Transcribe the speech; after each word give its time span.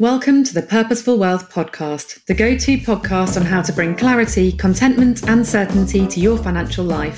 Welcome 0.00 0.42
to 0.42 0.52
the 0.52 0.62
Purposeful 0.62 1.18
Wealth 1.18 1.52
Podcast, 1.52 2.24
the 2.24 2.34
go 2.34 2.58
to 2.58 2.78
podcast 2.78 3.36
on 3.36 3.46
how 3.46 3.62
to 3.62 3.72
bring 3.72 3.94
clarity, 3.94 4.50
contentment, 4.50 5.28
and 5.28 5.46
certainty 5.46 6.04
to 6.08 6.18
your 6.18 6.36
financial 6.36 6.84
life. 6.84 7.16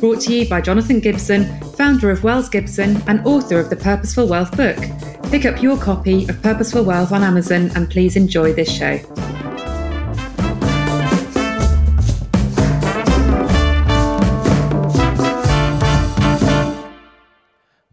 Brought 0.00 0.22
to 0.22 0.34
you 0.34 0.48
by 0.48 0.60
Jonathan 0.60 0.98
Gibson, 0.98 1.44
founder 1.74 2.10
of 2.10 2.24
Wells 2.24 2.48
Gibson 2.48 3.00
and 3.06 3.24
author 3.24 3.60
of 3.60 3.70
the 3.70 3.76
Purposeful 3.76 4.26
Wealth 4.26 4.56
book. 4.56 4.78
Pick 5.30 5.44
up 5.44 5.62
your 5.62 5.78
copy 5.78 6.28
of 6.28 6.42
Purposeful 6.42 6.82
Wealth 6.82 7.12
on 7.12 7.22
Amazon 7.22 7.70
and 7.76 7.88
please 7.88 8.16
enjoy 8.16 8.52
this 8.52 8.68
show. 8.68 8.98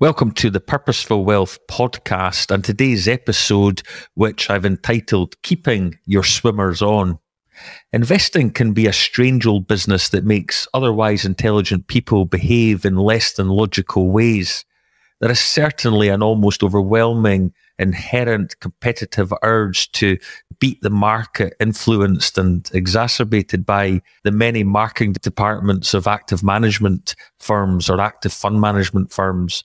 Welcome 0.05 0.33
to 0.33 0.51
the 0.51 0.59
Purposeful 0.59 1.25
Wealth 1.25 1.57
podcast 1.67 2.51
and 2.51 2.63
today's 2.63 3.07
episode, 3.07 3.81
which 4.13 4.51
I've 4.51 4.63
entitled 4.63 5.41
Keeping 5.41 5.97
Your 6.05 6.23
Swimmers 6.23 6.83
On. 6.83 7.17
Investing 7.91 8.51
can 8.51 8.71
be 8.71 8.85
a 8.85 8.93
strange 8.93 9.47
old 9.47 9.67
business 9.67 10.09
that 10.09 10.23
makes 10.23 10.67
otherwise 10.75 11.25
intelligent 11.25 11.87
people 11.87 12.25
behave 12.25 12.85
in 12.85 12.97
less 12.97 13.33
than 13.33 13.49
logical 13.49 14.11
ways. 14.11 14.63
There 15.21 15.31
is 15.31 15.39
certainly 15.39 16.09
an 16.09 16.21
almost 16.21 16.61
overwhelming 16.61 17.51
inherent 17.79 18.59
competitive 18.59 19.33
urge 19.41 19.91
to 19.93 20.19
beat 20.59 20.83
the 20.83 20.91
market, 20.91 21.55
influenced 21.59 22.37
and 22.37 22.69
exacerbated 22.75 23.65
by 23.65 24.03
the 24.23 24.29
many 24.29 24.63
marketing 24.63 25.13
departments 25.13 25.95
of 25.95 26.05
active 26.05 26.43
management 26.43 27.15
firms 27.39 27.89
or 27.89 27.99
active 27.99 28.33
fund 28.33 28.61
management 28.61 29.11
firms 29.11 29.63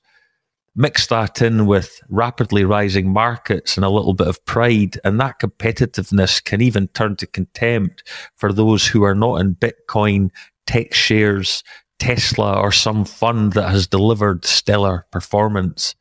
mix 0.75 1.07
that 1.09 1.43
in 1.43 1.67
with 1.67 2.01
rapidly 2.09 2.65
rising 2.65 3.13
markets 3.13 3.77
and 3.77 3.85
a 3.85 3.91
little 3.91 4.15
bit 4.15 4.29
of 4.29 4.45
pride, 4.45 5.01
and 5.05 5.21
that 5.21 5.41
competitiveness 5.41 6.43
can 6.43 6.61
even 6.61 6.89
turn 6.89 7.17
to 7.17 7.27
contempt 7.27 8.09
for 8.37 8.53
those 8.53 8.87
who 8.87 9.03
are 9.03 9.15
not 9.15 9.41
in 9.41 9.57
Bitcoin, 9.57 10.31
tech 10.67 10.95
shares, 10.95 11.65
Tesla, 11.99 12.59
or 12.59 12.73
some 12.73 13.05
fund 13.05 13.53
that 13.55 13.71
has 13.71 13.87
delivered 13.87 14.45
stellar 14.45 15.07
performance. 15.11 15.95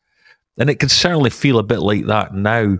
And 0.57 0.69
it 0.69 0.79
can 0.79 0.89
certainly 0.89 1.29
feel 1.29 1.57
a 1.57 1.63
bit 1.63 1.79
like 1.79 2.05
that 2.05 2.33
now. 2.33 2.77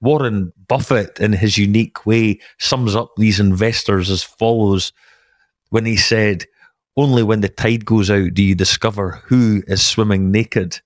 Warren 0.00 0.52
Buffett, 0.68 1.18
in 1.18 1.32
his 1.32 1.56
unique 1.56 2.04
way, 2.04 2.40
sums 2.58 2.94
up 2.94 3.12
these 3.16 3.40
investors 3.40 4.10
as 4.10 4.22
follows 4.22 4.92
when 5.70 5.86
he 5.86 5.96
said, 5.96 6.44
Only 6.96 7.22
when 7.22 7.40
the 7.40 7.48
tide 7.48 7.86
goes 7.86 8.10
out 8.10 8.34
do 8.34 8.42
you 8.42 8.54
discover 8.54 9.22
who 9.24 9.62
is 9.66 9.82
swimming 9.82 10.30
naked 10.30 10.80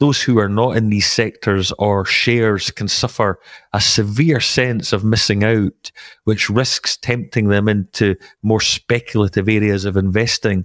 those 0.00 0.22
who 0.22 0.38
are 0.38 0.48
not 0.48 0.76
in 0.76 0.88
these 0.88 1.10
sectors 1.10 1.72
or 1.78 2.06
shares 2.06 2.70
can 2.70 2.88
suffer 2.88 3.38
a 3.74 3.80
severe 3.80 4.40
sense 4.40 4.94
of 4.94 5.04
missing 5.04 5.44
out, 5.44 5.92
which 6.24 6.48
risks 6.48 6.96
tempting 6.96 7.48
them 7.48 7.68
into 7.68 8.16
more 8.42 8.62
speculative 8.62 9.48
areas 9.48 9.84
of 9.84 9.98
investing. 9.98 10.64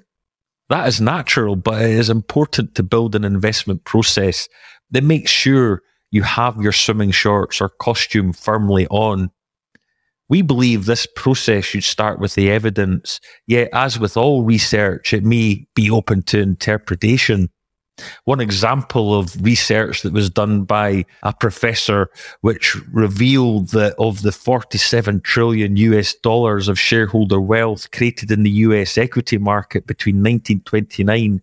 That 0.69 0.87
is 0.87 1.01
natural, 1.01 1.57
but 1.57 1.81
it 1.81 1.91
is 1.91 2.09
important 2.09 2.75
to 2.75 2.83
build 2.83 3.13
an 3.13 3.25
investment 3.25 3.83
process 3.83 4.47
that 4.91 5.03
makes 5.03 5.31
sure 5.31 5.83
you 6.11 6.23
have 6.23 6.61
your 6.61 6.71
swimming 6.71 7.11
shorts 7.11 7.59
or 7.59 7.69
costume 7.69 8.31
firmly 8.31 8.87
on. 8.87 9.31
We 10.29 10.41
believe 10.43 10.85
this 10.85 11.05
process 11.15 11.65
should 11.65 11.83
start 11.83 12.19
with 12.19 12.35
the 12.35 12.49
evidence, 12.49 13.19
yet, 13.47 13.69
as 13.73 13.99
with 13.99 14.15
all 14.15 14.43
research, 14.43 15.13
it 15.13 15.23
may 15.23 15.67
be 15.75 15.91
open 15.91 16.23
to 16.23 16.39
interpretation. 16.39 17.49
One 18.25 18.41
example 18.41 19.17
of 19.17 19.41
research 19.41 20.01
that 20.01 20.13
was 20.13 20.29
done 20.29 20.63
by 20.63 21.05
a 21.23 21.33
professor, 21.33 22.09
which 22.41 22.75
revealed 22.91 23.69
that 23.69 23.95
of 23.97 24.21
the 24.21 24.31
47 24.31 25.21
trillion 25.21 25.77
US 25.77 26.13
dollars 26.15 26.67
of 26.67 26.79
shareholder 26.79 27.39
wealth 27.39 27.91
created 27.91 28.31
in 28.31 28.43
the 28.43 28.51
US 28.51 28.97
equity 28.97 29.37
market 29.37 29.87
between 29.87 30.15
1929 30.15 31.41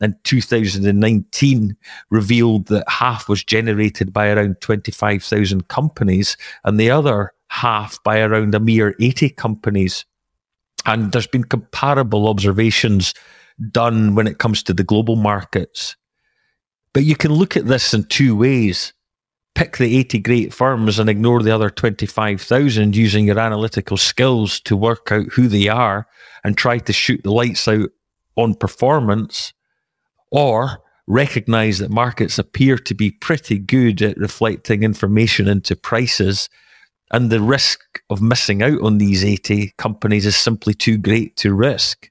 and 0.00 0.14
2019 0.24 1.76
revealed 2.08 2.66
that 2.66 2.88
half 2.88 3.28
was 3.28 3.44
generated 3.44 4.12
by 4.12 4.30
around 4.30 4.60
25,000 4.60 5.68
companies 5.68 6.36
and 6.64 6.80
the 6.80 6.90
other 6.90 7.32
half 7.48 8.02
by 8.02 8.20
around 8.20 8.54
a 8.54 8.60
mere 8.60 8.94
80 8.98 9.28
companies. 9.30 10.06
And 10.86 11.12
there's 11.12 11.26
been 11.26 11.44
comparable 11.44 12.28
observations 12.28 13.12
done 13.70 14.14
when 14.14 14.26
it 14.26 14.38
comes 14.38 14.62
to 14.64 14.74
the 14.74 14.84
global 14.84 15.16
markets. 15.16 15.96
But 16.92 17.04
you 17.04 17.16
can 17.16 17.32
look 17.32 17.56
at 17.56 17.66
this 17.66 17.94
in 17.94 18.04
two 18.04 18.36
ways. 18.36 18.92
Pick 19.54 19.76
the 19.76 19.96
80 19.98 20.18
great 20.20 20.54
firms 20.54 20.98
and 20.98 21.10
ignore 21.10 21.42
the 21.42 21.54
other 21.54 21.70
25,000 21.70 22.96
using 22.96 23.26
your 23.26 23.38
analytical 23.38 23.96
skills 23.96 24.60
to 24.60 24.76
work 24.76 25.10
out 25.10 25.26
who 25.32 25.48
they 25.48 25.68
are 25.68 26.06
and 26.44 26.56
try 26.56 26.78
to 26.78 26.92
shoot 26.92 27.22
the 27.22 27.32
lights 27.32 27.66
out 27.68 27.90
on 28.36 28.54
performance. 28.54 29.52
Or 30.30 30.78
recognize 31.06 31.78
that 31.78 31.90
markets 31.90 32.38
appear 32.38 32.78
to 32.78 32.94
be 32.94 33.10
pretty 33.10 33.58
good 33.58 34.00
at 34.00 34.16
reflecting 34.16 34.82
information 34.82 35.48
into 35.48 35.74
prices 35.74 36.48
and 37.12 37.30
the 37.30 37.40
risk 37.40 37.80
of 38.08 38.22
missing 38.22 38.62
out 38.62 38.80
on 38.82 38.98
these 38.98 39.24
80 39.24 39.74
companies 39.76 40.26
is 40.26 40.36
simply 40.36 40.74
too 40.74 40.96
great 40.96 41.36
to 41.36 41.52
risk 41.52 42.08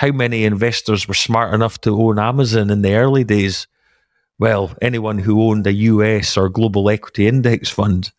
how 0.00 0.12
many 0.12 0.44
investors 0.44 1.06
were 1.06 1.12
smart 1.12 1.52
enough 1.52 1.78
to 1.78 1.94
own 1.94 2.18
Amazon 2.18 2.70
in 2.70 2.80
the 2.80 2.94
early 2.94 3.22
days? 3.22 3.66
Well, 4.38 4.74
anyone 4.80 5.18
who 5.18 5.42
owned 5.42 5.66
a 5.66 5.74
US 5.74 6.38
or 6.38 6.48
global 6.48 6.88
equity 6.88 7.28
index 7.28 7.68
fund. 7.68 8.10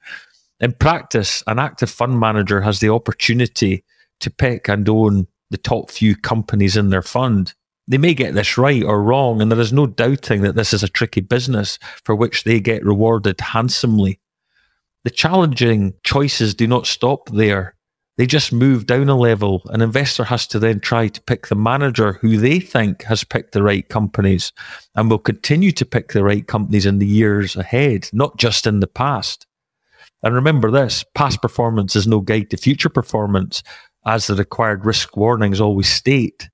In 0.59 0.74
practice, 0.74 1.44
an 1.47 1.58
active 1.58 1.90
fund 1.90 2.20
manager 2.20 2.62
has 2.62 2.81
the 2.81 2.90
opportunity 2.90 3.84
to 4.20 4.30
pick 4.30 4.70
and 4.70 4.88
own 4.88 5.25
the 5.50 5.58
top 5.58 5.90
few 5.90 6.16
companies 6.16 6.78
in 6.78 6.91
their 6.91 7.02
fund. 7.02 7.56
They 7.88 7.97
may 7.97 8.14
get 8.14 8.36
this 8.36 8.59
right 8.59 8.84
or 8.84 9.02
wrong, 9.02 9.41
and 9.41 9.52
there 9.52 9.59
is 9.59 9.74
no 9.74 9.88
doubting 9.88 10.44
that 10.44 10.53
this 10.53 10.74
is 10.74 10.84
a 10.84 10.88
tricky 10.88 11.22
business 11.22 11.80
for 12.06 12.14
which 12.14 12.44
they 12.44 12.59
get 12.59 12.86
rewarded 12.86 13.41
handsomely. 13.41 14.20
The 15.03 15.09
challenging 15.09 15.96
choices 16.03 16.53
do 16.53 16.68
not 16.68 16.86
stop 16.86 17.30
there. 17.30 17.74
They 18.17 18.25
just 18.25 18.51
move 18.51 18.85
down 18.85 19.09
a 19.09 19.17
level. 19.17 19.61
An 19.69 19.81
investor 19.81 20.25
has 20.25 20.45
to 20.47 20.59
then 20.59 20.79
try 20.79 21.07
to 21.07 21.22
pick 21.22 21.47
the 21.47 21.55
manager 21.55 22.13
who 22.13 22.38
they 22.38 22.59
think 22.59 23.03
has 23.03 23.23
picked 23.23 23.53
the 23.53 23.63
right 23.63 23.88
companies 23.88 24.51
and 24.95 25.09
will 25.09 25.17
continue 25.17 25.72
to 25.72 25.85
pick 25.85 26.11
the 26.11 26.23
right 26.23 26.45
companies 26.45 26.85
in 26.85 26.99
the 26.99 27.07
years 27.07 27.55
ahead, 27.55 28.09
not 28.13 28.38
just 28.38 28.67
in 28.67 28.79
the 28.79 28.88
past. 28.88 29.47
And 30.23 30.35
remember 30.35 30.69
this 30.69 31.03
past 31.16 31.41
performance 31.41 31.95
is 31.95 32.05
no 32.05 32.19
guide 32.19 32.49
to 32.51 32.57
future 32.57 32.89
performance, 32.89 33.63
as 34.05 34.28
the 34.28 34.35
required 34.35 34.85
risk 34.85 35.16
warnings 35.16 35.61
always 35.61 35.89
state. 35.89 36.49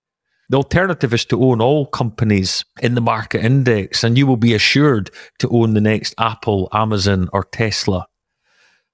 The 0.50 0.57
alternative 0.57 1.13
is 1.13 1.25
to 1.25 1.44
own 1.44 1.59
all 1.59 1.88
companies 1.88 2.63
in 2.81 2.95
the 2.95 3.01
market 3.01 3.44
index, 3.44 4.03
and 4.03 4.18
you 4.18 4.25
will 4.25 4.38
be 4.38 4.53
assured 4.53 5.12
to 5.39 5.50
own 5.50 5.74
the 5.74 5.81
next 5.81 6.16
Apple, 6.18 6.69
Amazon, 6.72 7.29
or 7.34 7.44
Tesla. 7.44 8.07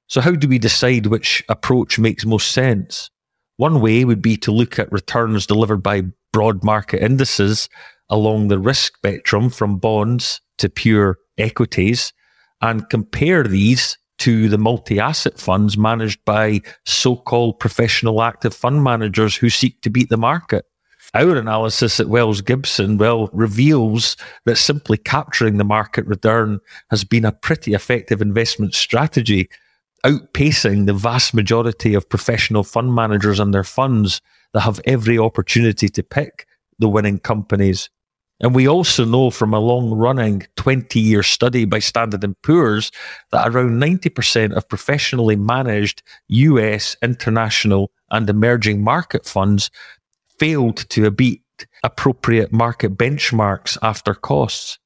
So, 0.07 0.21
how 0.21 0.31
do 0.31 0.47
we 0.47 0.59
decide 0.59 1.07
which 1.07 1.43
approach 1.49 1.97
makes 1.97 2.25
most 2.25 2.51
sense? 2.51 3.09
One 3.57 3.81
way 3.81 4.03
would 4.05 4.21
be 4.21 4.37
to 4.37 4.51
look 4.51 4.79
at 4.79 4.91
returns 4.91 5.45
delivered 5.45 5.83
by 5.83 6.03
broad 6.31 6.63
market 6.63 7.03
indices 7.03 7.69
along 8.09 8.47
the 8.47 8.59
risk 8.59 8.97
spectrum 8.97 9.49
from 9.49 9.77
bonds 9.77 10.41
to 10.57 10.69
pure 10.69 11.17
equities 11.37 12.13
and 12.61 12.89
compare 12.89 13.43
these 13.43 13.97
to 14.19 14.49
the 14.49 14.57
multi 14.57 14.99
asset 14.99 15.39
funds 15.39 15.77
managed 15.77 16.23
by 16.25 16.61
so 16.85 17.15
called 17.15 17.59
professional 17.59 18.21
active 18.21 18.53
fund 18.53 18.83
managers 18.83 19.35
who 19.35 19.49
seek 19.49 19.81
to 19.81 19.89
beat 19.89 20.09
the 20.09 20.17
market. 20.17 20.65
Our 21.13 21.35
analysis 21.35 21.99
at 21.99 22.07
Wells 22.07 22.41
Gibson, 22.41 22.97
well, 22.97 23.29
reveals 23.33 24.17
that 24.45 24.57
simply 24.57 24.97
capturing 24.97 25.57
the 25.57 25.63
market 25.63 26.07
return 26.07 26.59
has 26.89 27.03
been 27.03 27.25
a 27.25 27.31
pretty 27.31 27.73
effective 27.73 28.21
investment 28.21 28.73
strategy 28.73 29.49
outpacing 30.05 30.85
the 30.85 30.93
vast 30.93 31.33
majority 31.33 31.93
of 31.93 32.09
professional 32.09 32.63
fund 32.63 32.93
managers 32.93 33.39
and 33.39 33.53
their 33.53 33.63
funds 33.63 34.21
that 34.53 34.61
have 34.61 34.81
every 34.85 35.17
opportunity 35.17 35.89
to 35.89 36.03
pick 36.03 36.45
the 36.79 36.89
winning 36.89 37.19
companies. 37.19 37.89
And 38.39 38.53
we 38.53 38.67
also 38.67 39.05
know 39.05 39.29
from 39.29 39.53
a 39.53 39.59
long 39.59 39.91
running 39.91 40.45
20 40.57 40.99
year 40.99 41.23
study 41.23 41.65
by 41.65 41.79
Standard 41.79 42.25
& 42.37 42.43
Poor's 42.43 42.91
that 43.31 43.47
around 43.47 43.81
90% 43.81 44.53
of 44.53 44.67
professionally 44.67 45.37
managed 45.37 46.03
US, 46.27 46.95
international 47.01 47.91
and 48.11 48.29
emerging 48.29 48.83
market 48.83 49.25
funds 49.25 49.71
failed 50.39 50.77
to 50.89 51.09
beat 51.11 51.41
appropriate 51.83 52.51
market 52.51 52.97
benchmarks 52.97 53.77
after 53.81 54.13
costs. 54.13 54.79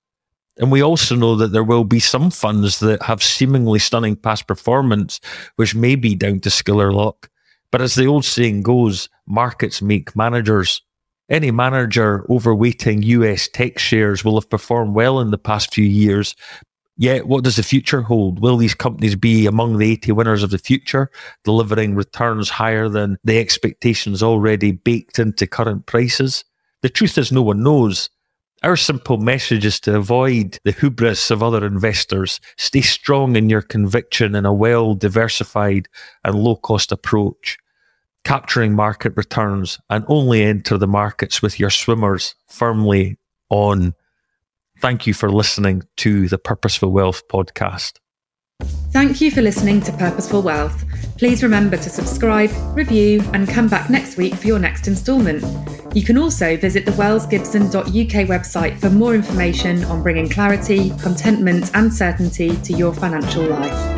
And 0.59 0.71
we 0.71 0.81
also 0.81 1.15
know 1.15 1.35
that 1.35 1.51
there 1.51 1.63
will 1.63 1.83
be 1.83 1.99
some 1.99 2.31
funds 2.31 2.79
that 2.79 3.01
have 3.03 3.21
seemingly 3.21 3.79
stunning 3.79 4.15
past 4.15 4.47
performance, 4.47 5.19
which 5.55 5.75
may 5.75 5.95
be 5.95 6.15
down 6.15 6.39
to 6.41 6.49
skill 6.49 6.81
or 6.81 6.91
luck. 6.91 7.29
But 7.71 7.81
as 7.81 7.95
the 7.95 8.07
old 8.07 8.25
saying 8.25 8.63
goes, 8.63 9.09
markets 9.27 9.81
make 9.81 10.15
managers. 10.15 10.81
Any 11.29 11.51
manager 11.51 12.25
overweighting 12.29 13.03
US 13.03 13.49
tech 13.49 13.77
shares 13.77 14.23
will 14.23 14.39
have 14.39 14.49
performed 14.49 14.95
well 14.95 15.19
in 15.19 15.31
the 15.31 15.37
past 15.37 15.73
few 15.73 15.85
years, 15.85 16.35
Yet, 16.99 17.27
what 17.27 17.43
does 17.43 17.57
the 17.57 17.63
future 17.63 18.01
hold? 18.01 18.39
Will 18.39 18.57
these 18.57 18.73
companies 18.73 19.15
be 19.15 19.45
among 19.45 19.77
the 19.77 19.91
80 19.91 20.13
winners 20.13 20.41
of 20.41 20.49
the 20.49 20.57
future, 20.57 21.11
delivering 21.43 21.93
returns 21.93 22.49
higher 22.49 22.89
than 22.89 23.17
the 23.23 23.37
expectations 23.37 24.23
already 24.23 24.71
baked 24.71 25.19
into 25.19 25.45
current 25.45 25.85
prices? 25.85 26.43
The 26.81 26.89
truth 26.89 27.19
is, 27.19 27.31
no 27.31 27.43
one 27.43 27.61
knows. 27.61 28.09
Our 28.63 28.75
simple 28.75 29.17
message 29.17 29.65
is 29.65 29.79
to 29.81 29.95
avoid 29.95 30.57
the 30.63 30.71
hubris 30.71 31.29
of 31.29 31.43
other 31.43 31.63
investors. 31.63 32.39
Stay 32.57 32.81
strong 32.81 33.35
in 33.35 33.49
your 33.49 33.61
conviction 33.61 34.33
in 34.33 34.47
a 34.47 34.53
well 34.53 34.95
diversified 34.95 35.87
and 36.23 36.35
low 36.35 36.55
cost 36.55 36.91
approach, 36.91 37.59
capturing 38.23 38.73
market 38.73 39.13
returns, 39.15 39.79
and 39.91 40.03
only 40.07 40.41
enter 40.41 40.77
the 40.77 40.87
markets 40.87 41.39
with 41.39 41.59
your 41.59 41.69
swimmers 41.69 42.33
firmly 42.47 43.19
on. 43.49 43.93
Thank 44.81 45.05
you 45.05 45.13
for 45.13 45.31
listening 45.31 45.83
to 45.97 46.27
the 46.27 46.39
Purposeful 46.39 46.91
Wealth 46.91 47.27
podcast. 47.27 47.99
Thank 48.91 49.21
you 49.21 49.31
for 49.31 49.41
listening 49.41 49.81
to 49.81 49.91
Purposeful 49.91 50.41
Wealth. 50.41 50.83
Please 51.17 51.43
remember 51.43 51.77
to 51.77 51.89
subscribe, 51.89 52.51
review, 52.75 53.21
and 53.33 53.47
come 53.47 53.67
back 53.67 53.89
next 53.89 54.17
week 54.17 54.33
for 54.35 54.47
your 54.47 54.59
next 54.59 54.87
instalment. 54.87 55.43
You 55.95 56.03
can 56.03 56.17
also 56.17 56.55
visit 56.57 56.85
the 56.85 56.91
wellsgibson.uk 56.91 58.27
website 58.27 58.79
for 58.79 58.89
more 58.89 59.13
information 59.13 59.83
on 59.85 60.03
bringing 60.03 60.29
clarity, 60.29 60.91
contentment, 61.01 61.71
and 61.73 61.93
certainty 61.93 62.55
to 62.57 62.73
your 62.73 62.93
financial 62.93 63.43
life. 63.43 63.96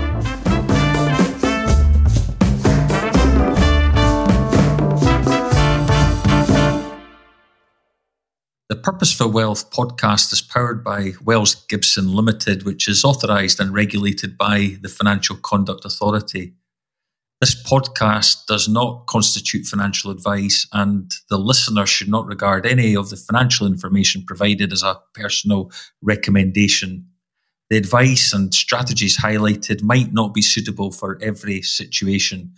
The 8.79 8.93
Purposeful 8.93 9.29
Wealth 9.29 9.71
podcast 9.71 10.31
is 10.31 10.41
powered 10.41 10.85
by 10.85 11.11
Wells 11.21 11.65
Gibson 11.67 12.13
Limited, 12.15 12.63
which 12.63 12.87
is 12.87 13.03
authorised 13.03 13.59
and 13.59 13.73
regulated 13.73 14.37
by 14.37 14.77
the 14.81 14.87
Financial 14.87 15.35
Conduct 15.35 15.83
Authority. 15.83 16.53
This 17.41 17.61
podcast 17.61 18.45
does 18.47 18.69
not 18.69 19.05
constitute 19.07 19.65
financial 19.65 20.11
advice, 20.11 20.65
and 20.71 21.11
the 21.29 21.37
listener 21.37 21.85
should 21.85 22.07
not 22.07 22.25
regard 22.25 22.65
any 22.65 22.95
of 22.95 23.09
the 23.09 23.17
financial 23.17 23.67
information 23.67 24.23
provided 24.25 24.71
as 24.71 24.81
a 24.81 25.01
personal 25.13 25.73
recommendation. 26.01 27.05
The 27.69 27.75
advice 27.75 28.31
and 28.31 28.53
strategies 28.53 29.17
highlighted 29.17 29.83
might 29.83 30.13
not 30.13 30.33
be 30.33 30.41
suitable 30.41 30.93
for 30.93 31.19
every 31.21 31.63
situation. 31.63 32.53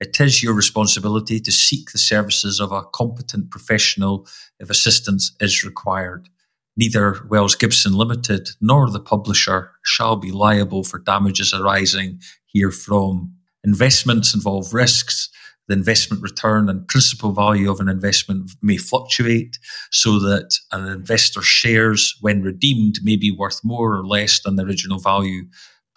It 0.00 0.18
is 0.18 0.42
your 0.42 0.54
responsibility 0.54 1.40
to 1.40 1.52
seek 1.52 1.92
the 1.92 1.98
services 1.98 2.58
of 2.58 2.72
a 2.72 2.84
competent 2.94 3.50
professional 3.50 4.26
if 4.58 4.70
assistance 4.70 5.36
is 5.40 5.62
required. 5.62 6.30
Neither 6.74 7.18
Wells 7.28 7.54
Gibson 7.54 7.92
Limited 7.92 8.48
nor 8.62 8.88
the 8.88 8.98
publisher 8.98 9.72
shall 9.84 10.16
be 10.16 10.30
liable 10.32 10.84
for 10.84 10.98
damages 10.98 11.52
arising 11.52 12.18
herefrom. 12.54 13.34
Investments 13.62 14.34
involve 14.34 14.72
risks. 14.72 15.28
The 15.68 15.74
investment 15.74 16.22
return 16.22 16.70
and 16.70 16.88
principal 16.88 17.32
value 17.32 17.70
of 17.70 17.78
an 17.78 17.90
investment 17.90 18.52
may 18.62 18.78
fluctuate 18.78 19.58
so 19.90 20.18
that 20.20 20.56
an 20.72 20.86
investor's 20.86 21.44
shares, 21.44 22.16
when 22.22 22.40
redeemed, 22.40 23.00
may 23.02 23.16
be 23.16 23.30
worth 23.30 23.60
more 23.62 23.94
or 23.94 24.06
less 24.06 24.40
than 24.40 24.56
the 24.56 24.64
original 24.64 24.98
value. 24.98 25.42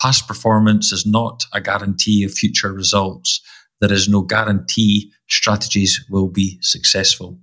Past 0.01 0.27
performance 0.27 0.91
is 0.91 1.05
not 1.05 1.45
a 1.53 1.61
guarantee 1.61 2.25
of 2.25 2.33
future 2.33 2.73
results 2.73 3.39
there 3.83 3.91
is 3.91 4.07
no 4.07 4.21
guarantee 4.21 5.11
strategies 5.27 6.05
will 6.09 6.29
be 6.29 6.57
successful. 6.61 7.37